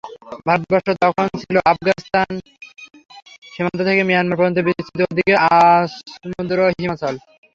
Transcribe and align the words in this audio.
ভারতবর্ষ 0.47 0.87
তখন 1.03 1.25
ছিল 1.41 1.55
আফগানিস্তান 1.71 2.31
সীমান্ত 3.53 3.79
থেকে 3.89 4.01
মিয়ানমার 4.03 4.37
পর্যন্ত 4.39 4.59
বিস্তৃত, 4.67 4.99
ওদিকে 5.05 5.33
আসমুদ্রহিমাচল। 5.51 7.15